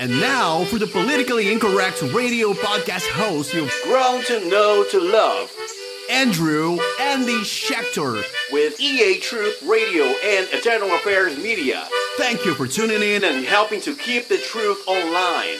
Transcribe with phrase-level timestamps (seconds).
[0.00, 5.52] And now for the politically incorrect radio podcast host you've grown to know to love,
[6.10, 11.86] Andrew Andy Shecktor with EA Truth Radio and Eternal Affairs Media.
[12.16, 15.58] Thank you for tuning in and helping to keep the truth online.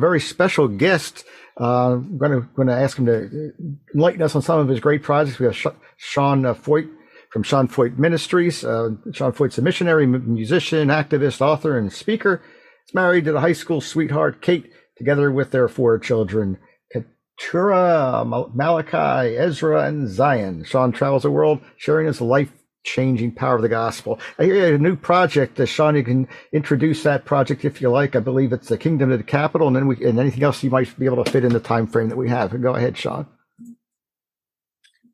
[0.00, 1.26] Very special guest.
[1.60, 3.52] Uh, I'm going to ask him to
[3.94, 5.38] enlighten us on some of his great projects.
[5.38, 6.88] We have Sean uh, Feucht
[7.30, 8.64] from Sean Feucht Ministries.
[8.64, 12.40] Uh, Sean Feucht's a missionary, musician, activist, author, and speaker.
[12.94, 16.58] Married to the high school sweetheart Kate, together with their four children.
[16.92, 20.64] Keturah, Malachi, Ezra, and Zion.
[20.64, 24.18] Sean travels the world sharing his life changing power of the gospel.
[24.38, 25.60] I hear a new project.
[25.60, 28.16] Uh, Sean, you can introduce that project if you like.
[28.16, 30.70] I believe it's the Kingdom of the Capitol, and then we and anything else you
[30.70, 32.58] might be able to fit in the time frame that we have.
[32.60, 33.26] Go ahead, Sean.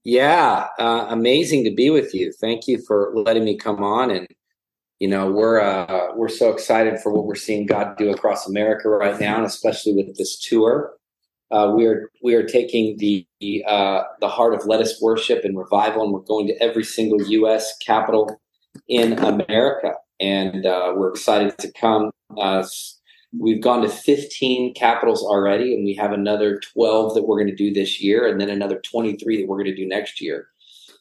[0.04, 2.32] Yeah, uh, amazing to be with you.
[2.32, 4.28] Thank you for letting me come on, and
[5.00, 8.88] you know we're uh, we're so excited for what we're seeing God do across America
[8.88, 10.92] right now, and especially with this tour.
[11.50, 13.26] Uh, we are we are taking the
[13.68, 17.22] uh, the heart of Let Us Worship and revival, and we're going to every single
[17.22, 17.76] U.S.
[17.78, 18.40] capital
[18.88, 22.10] in America, and uh, we're excited to come.
[22.36, 22.66] Uh,
[23.38, 27.54] we've gone to 15 capitals already, and we have another 12 that we're going to
[27.54, 30.48] do this year, and then another 23 that we're going to do next year.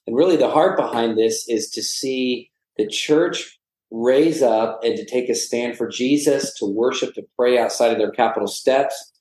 [0.06, 3.58] And really, the heart behind this is to see the church
[3.92, 7.98] raise up and to take a stand for Jesus, to worship, to pray outside of
[7.98, 9.14] their capital steps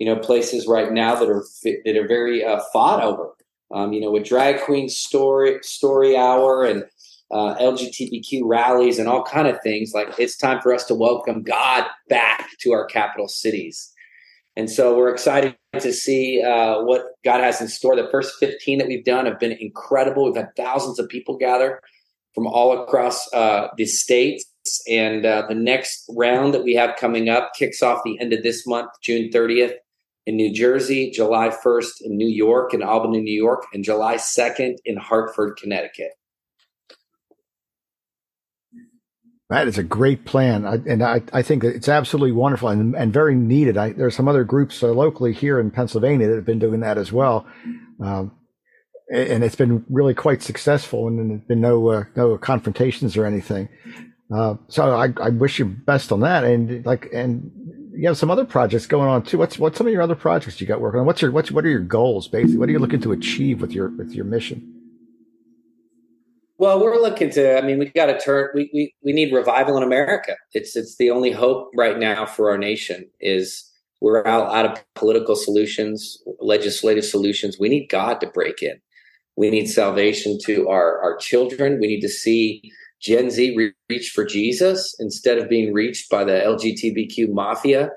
[0.00, 1.44] you know, places right now that are
[1.84, 3.34] that are very uh, fought over.
[3.72, 6.84] Um, you know, with drag queen story story hour and
[7.30, 9.92] uh, LGBTQ rallies and all kind of things.
[9.94, 13.92] Like it's time for us to welcome God back to our capital cities.
[14.56, 17.94] And so we're excited to see uh, what God has in store.
[17.94, 20.24] The first 15 that we've done have been incredible.
[20.24, 21.80] We've had thousands of people gather
[22.34, 24.44] from all across uh, the states.
[24.88, 28.42] And uh, the next round that we have coming up kicks off the end of
[28.42, 29.74] this month, June 30th
[30.26, 34.76] in New Jersey, July 1st in New York, in Albany, New York, and July 2nd
[34.84, 36.12] in Hartford, Connecticut.
[39.48, 43.12] That is a great plan, I, and I, I think it's absolutely wonderful and, and
[43.12, 43.76] very needed.
[43.76, 46.78] I, there are some other groups uh, locally here in Pennsylvania that have been doing
[46.80, 47.44] that as well,
[48.00, 48.30] um,
[49.10, 51.08] and it's been really quite successful.
[51.08, 53.68] And there's been no uh, no confrontations or anything.
[54.32, 56.44] Uh, so I, I wish you best on that.
[56.44, 57.50] And like, and
[57.92, 59.38] you have some other projects going on too.
[59.38, 61.06] What's what's some of your other projects you got working on?
[61.06, 62.58] What's your what's what are your goals basically?
[62.58, 64.76] What are you looking to achieve with your with your mission?
[66.58, 67.56] Well, we're looking to.
[67.56, 68.50] I mean, we got to turn.
[68.54, 70.36] We, we we need revival in America.
[70.52, 73.10] It's it's the only hope right now for our nation.
[73.18, 73.68] Is
[74.00, 77.56] we're out out of political solutions, legislative solutions.
[77.58, 78.80] We need God to break in.
[79.40, 81.80] We need salvation to our our children.
[81.80, 82.60] We need to see
[83.00, 87.88] Gen Z re- reach for Jesus instead of being reached by the LGBTQ mafia.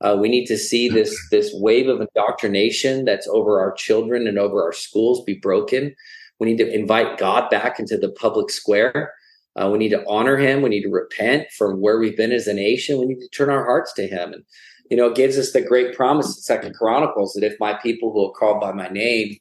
[0.00, 4.38] Uh, we need to see this this wave of indoctrination that's over our children and
[4.38, 5.92] over our schools be broken.
[6.38, 9.12] We need to invite God back into the public square.
[9.56, 10.62] Uh, we need to honor Him.
[10.62, 13.00] We need to repent from where we've been as a nation.
[13.00, 14.34] We need to turn our hearts to Him.
[14.34, 14.44] And
[14.88, 18.12] you know, it gives us the great promise in Second Chronicles that if my people
[18.12, 19.38] who are called by my name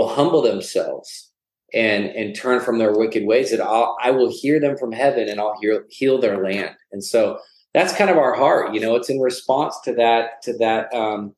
[0.00, 1.30] will humble themselves
[1.72, 5.28] and and turn from their wicked ways that I'll, I will hear them from heaven
[5.28, 6.74] and I'll heal heal their land.
[6.90, 7.38] And so
[7.74, 8.74] that's kind of our heart.
[8.74, 10.92] You know, it's in response to that to that.
[10.94, 11.34] Um,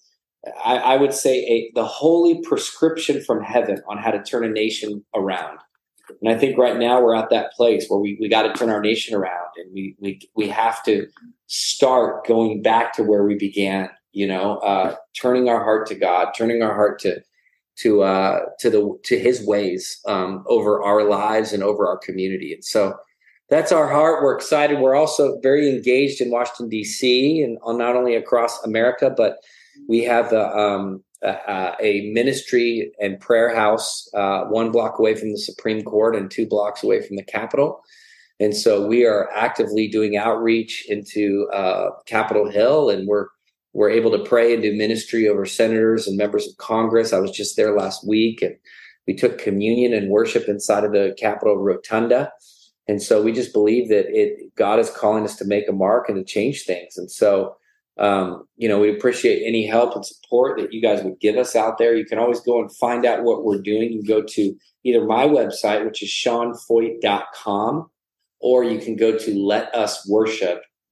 [0.64, 4.48] I, I would say a, the holy prescription from heaven on how to turn a
[4.48, 5.58] nation around.
[6.20, 8.68] And I think right now we're at that place where we, we got to turn
[8.68, 11.06] our nation around and we, we, we have to
[11.46, 16.32] start going back to where we began, you know, uh, turning our heart to God,
[16.36, 17.22] turning our heart to,
[17.78, 22.52] to uh, to the to His ways um, over our lives and over our community.
[22.52, 22.94] And so
[23.48, 24.22] that's our heart.
[24.22, 24.78] We're excited.
[24.78, 27.42] We're also very engaged in Washington D.C.
[27.42, 29.36] and not only across America, but
[29.88, 35.32] we have a, um, a, a ministry and prayer house uh, one block away from
[35.32, 37.82] the Supreme Court and two blocks away from the Capitol.
[38.40, 43.28] And so we are actively doing outreach into uh, Capitol Hill, and we're
[43.72, 47.12] we're able to pray and do ministry over senators and members of Congress.
[47.12, 48.54] I was just there last week and
[49.06, 52.30] we took communion and worship inside of the Capitol Rotunda.
[52.86, 56.08] And so we just believe that it God is calling us to make a mark
[56.08, 56.96] and to change things.
[56.96, 57.56] And so
[57.98, 61.54] um, you know, we appreciate any help and support that you guys would give us
[61.54, 61.94] out there.
[61.94, 63.92] You can always go and find out what we're doing.
[63.92, 64.54] You go to
[64.84, 67.90] either my website, which is seanfeucht.com,
[68.40, 69.74] or you can go to Let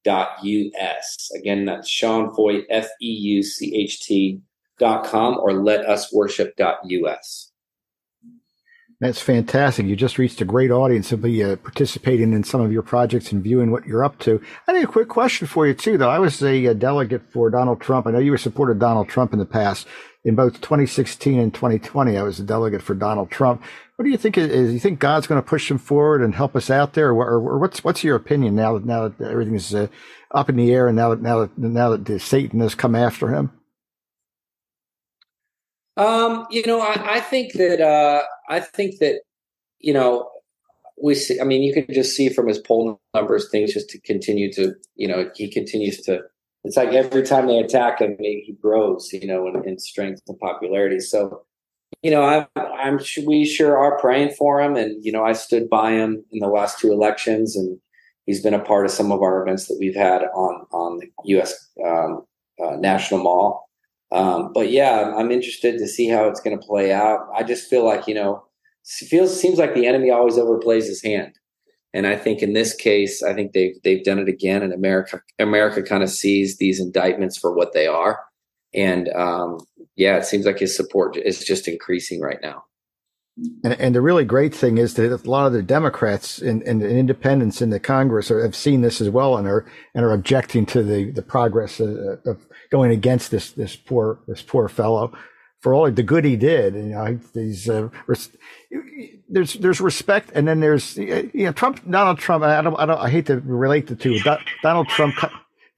[0.05, 1.31] Worship us.
[1.37, 4.41] Again, that's Sean Feucht, F E U C H T
[4.79, 7.50] dot com or let us worship.us.
[9.01, 9.87] That's fantastic.
[9.87, 13.43] You just reached a great audience simply uh, participating in some of your projects and
[13.43, 14.43] viewing what you're up to.
[14.69, 16.11] I have a quick question for you too, though.
[16.11, 18.07] I was a, a delegate for Donald Trump.
[18.07, 19.87] I know you were supported Donald Trump in the past.
[20.23, 23.63] In both 2016 and 2020, I was a delegate for Donald Trump.
[23.97, 24.37] What do you think?
[24.37, 27.37] Is you think God's going to push him forward and help us out there, or,
[27.37, 29.87] or what's what's your opinion now that now that everything is uh,
[30.31, 33.29] up in the air and now that now that now that Satan has come after
[33.29, 33.51] him?
[36.01, 39.21] Um, you know, I, I think that uh, I think that
[39.81, 40.31] you know
[41.03, 41.39] we see.
[41.39, 44.75] I mean, you can just see from his poll numbers, things just to continue to
[44.97, 46.21] you know he continues to.
[46.65, 50.39] It's like every time they attack him, he, grows, you know, in, in, strength and
[50.39, 51.01] popularity.
[51.01, 51.47] So,
[52.03, 55.69] you know, I'm, I'm we sure are praying for him, and you know, I stood
[55.69, 57.79] by him in the last two elections, and
[58.25, 61.09] he's been a part of some of our events that we've had on on the
[61.25, 61.69] U.S.
[61.85, 62.25] Um,
[62.63, 63.70] uh, National Mall.
[64.13, 67.29] Um, but yeah, I'm interested to see how it's going to play out.
[67.35, 68.45] I just feel like you know,
[68.85, 71.39] feels seems like the enemy always overplays his hand,
[71.95, 74.63] and I think in this case, I think they've they've done it again.
[74.63, 78.21] And America America kind of sees these indictments for what they are,
[78.75, 79.59] and um,
[79.97, 82.65] yeah, it seems like his support is just increasing right now.
[83.65, 87.63] And, and the really great thing is that a lot of the Democrats and, independents
[87.63, 90.83] in the Congress are, have seen this as well and are and are objecting to
[90.83, 91.97] the the progress of,
[92.27, 95.13] of going against this this poor this poor fellow
[95.61, 96.75] for all the good he did.
[96.75, 97.89] You know, these uh,
[99.29, 102.45] there's there's respect, and then there's you know Trump, Donald Trump.
[102.45, 104.19] I don't I don't I hate to relate the two.
[104.63, 105.15] Donald Trump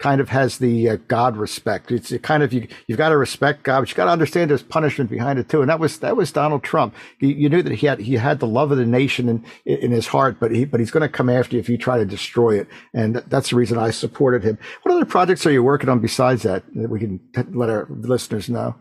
[0.02, 1.92] kind of has the uh, God respect.
[1.92, 4.62] It's kind of you you've got to respect God, but you've got to understand there's
[4.62, 5.60] punishment behind it too.
[5.60, 6.94] And that was that was Donald Trump.
[7.20, 9.92] You, you knew that he had he had the love of the nation in in
[9.92, 12.04] his heart, but he but he's going to come after you if you try to
[12.04, 12.66] destroy it.
[12.92, 14.58] And that's the reason I supported him.
[14.82, 17.20] What other projects are you working on besides that that we can
[17.52, 18.74] let our listeners know?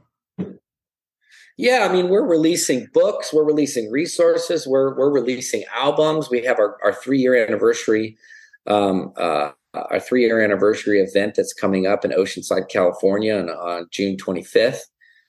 [1.55, 6.31] Yeah, I mean, we're releasing books, we're releasing resources, we're we're releasing albums.
[6.31, 8.17] We have our, our three year anniversary
[8.65, 13.87] um, uh, our three year anniversary event that's coming up in Oceanside, California on, on
[13.91, 14.81] June 25th.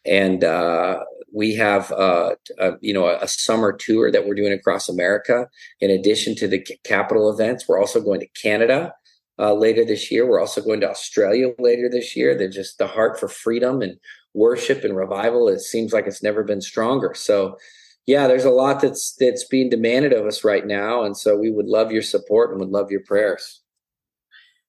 [0.05, 1.01] And uh,
[1.33, 5.47] we have, uh, a, you know, a, a, summer tour that we're doing across America.
[5.81, 8.93] In addition to the capital events, we're also going to Canada
[9.39, 10.27] uh, later this year.
[10.29, 12.37] We're also going to Australia later this year.
[12.37, 13.97] They're just the heart for freedom and
[14.35, 15.49] worship and revival.
[15.49, 17.13] It seems like it's never been stronger.
[17.15, 17.57] So,
[18.07, 21.53] yeah, there's a lot that's that's being demanded of us right now, and so we
[21.53, 23.62] would love your support and would love your prayers.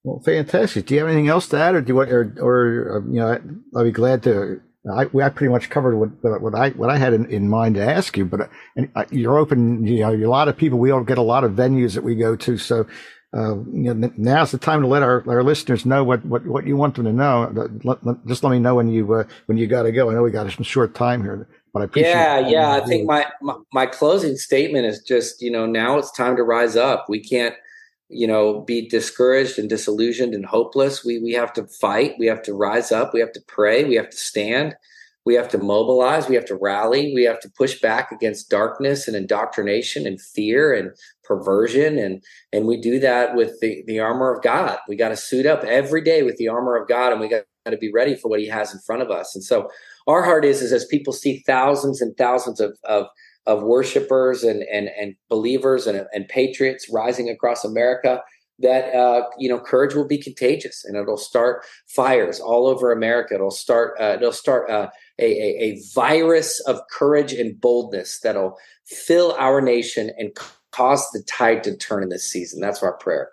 [0.04, 0.86] Well, fantastic.
[0.86, 3.20] Do you have anything else to add, or do you want, or, or uh, you
[3.20, 3.40] know,
[3.74, 4.60] I'll be glad to.
[4.92, 7.82] I, I pretty much covered what, what I what I had in, in mind to
[7.82, 8.46] ask you, but uh,
[8.76, 9.86] and uh, you're open.
[9.86, 10.78] You know, a lot of people.
[10.78, 12.86] We all get a lot of venues that we go to, so
[13.34, 16.66] uh, you know, now's the time to let our, our listeners know what, what, what
[16.66, 17.50] you want them to know.
[17.82, 20.08] Let, let, just let me know when you uh, when you got to go.
[20.08, 22.12] I know we got some short time here, but I appreciate.
[22.12, 22.70] Yeah, yeah.
[22.70, 26.44] I think my, my my closing statement is just you know now it's time to
[26.44, 27.06] rise up.
[27.08, 27.56] We can't
[28.14, 31.04] you know be discouraged and disillusioned and hopeless.
[31.04, 32.14] We we have to fight.
[32.18, 33.12] We have to rise up.
[33.12, 33.84] We have to pray.
[33.84, 34.74] We have to stand.
[35.26, 36.28] We have to mobilize.
[36.28, 37.12] We have to rally.
[37.14, 40.90] We have to push back against darkness and indoctrination and fear and
[41.24, 41.98] perversion.
[41.98, 42.22] And
[42.52, 44.78] and we do that with the the armor of god.
[44.88, 47.44] We got to suit up every day with the armor of god and we got
[47.66, 49.34] to be ready for what he has in front of us.
[49.34, 49.68] And so
[50.06, 53.06] our heart is is as people see thousands and thousands of of
[53.46, 58.22] of worshipers and and and believers and and patriots rising across America
[58.60, 63.34] that uh, you know courage will be contagious and it'll start fires all over America.
[63.34, 68.56] It'll start uh, it'll start uh, a, a, a virus of courage and boldness that'll
[68.86, 70.36] fill our nation and
[70.70, 72.60] cause the tide to turn in this season.
[72.60, 73.30] That's our prayer.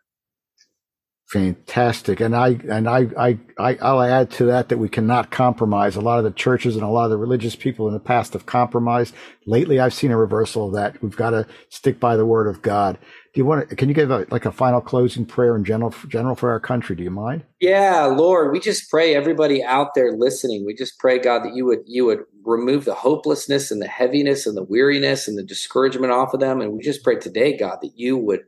[1.32, 2.20] Fantastic.
[2.20, 5.96] And I, and I, I, I, I'll add to that that we cannot compromise.
[5.96, 8.34] A lot of the churches and a lot of the religious people in the past
[8.34, 9.16] have compromised.
[9.46, 11.02] Lately, I've seen a reversal of that.
[11.02, 12.98] We've got to stick by the word of God.
[13.34, 15.96] Do you want to, can you give a, like a final closing prayer in general,
[16.10, 16.98] general for our country?
[16.98, 17.44] Do you mind?
[17.62, 20.66] Yeah, Lord, we just pray everybody out there listening.
[20.66, 24.46] We just pray, God, that you would, you would remove the hopelessness and the heaviness
[24.46, 26.60] and the weariness and the discouragement off of them.
[26.60, 28.42] And we just pray today, God, that you would,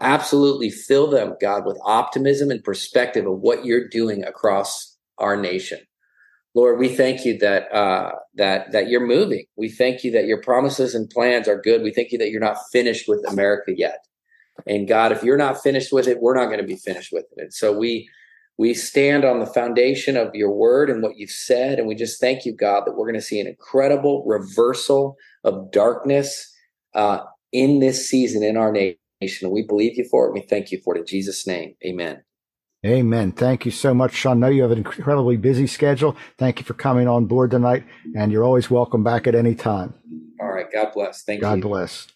[0.00, 5.80] absolutely fill them, God, with optimism and perspective of what you're doing across our nation.
[6.54, 9.46] Lord, we thank you that uh, that that you're moving.
[9.56, 11.82] We thank you that your promises and plans are good.
[11.82, 14.06] We thank you that you're not finished with America yet.
[14.66, 17.24] And God, if you're not finished with it, we're not going to be finished with
[17.36, 17.40] it.
[17.40, 18.08] And so we
[18.58, 22.20] we stand on the foundation of your word and what you've said, and we just
[22.20, 26.54] thank you, God, that we're going to see an incredible reversal of darkness
[26.94, 27.20] uh,
[27.50, 29.01] in this season in our nation nation.
[29.50, 30.34] We believe you for it.
[30.34, 31.74] We thank you for it in Jesus' name.
[31.84, 32.22] Amen.
[32.84, 33.30] Amen.
[33.30, 34.42] Thank you so much, Sean.
[34.42, 36.16] I know you have an incredibly busy schedule.
[36.36, 37.84] Thank you for coming on board tonight,
[38.16, 39.94] and you're always welcome back at any time.
[40.40, 40.66] All right.
[40.72, 41.22] God bless.
[41.22, 41.62] Thank God you.
[41.62, 42.08] God bless.